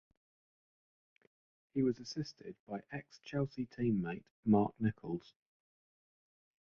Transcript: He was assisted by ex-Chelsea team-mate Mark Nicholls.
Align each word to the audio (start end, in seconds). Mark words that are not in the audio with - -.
He 1.75 1.83
was 1.83 1.99
assisted 1.99 2.55
by 2.67 2.81
ex-Chelsea 2.91 3.67
team-mate 3.67 4.25
Mark 4.43 4.73
Nicholls. 4.79 5.35